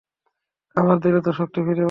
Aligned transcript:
খাবার 0.75 0.97
দিলে 0.99 1.19
তো 1.21 1.31
শক্তি 1.31 1.59
ফিরে 1.59 1.71
পাবে। 1.71 1.79